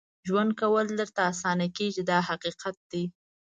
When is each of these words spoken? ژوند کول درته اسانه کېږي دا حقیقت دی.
ژوند 0.27 0.51
کول 0.59 0.85
درته 0.99 1.21
اسانه 1.31 1.67
کېږي 1.77 2.03
دا 2.11 2.17
حقیقت 2.29 2.75
دی. 2.91 3.03